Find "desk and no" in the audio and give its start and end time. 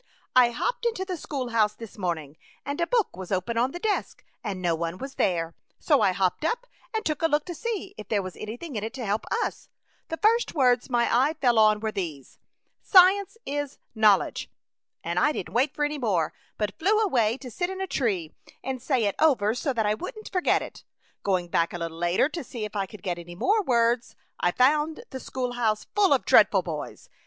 3.77-4.73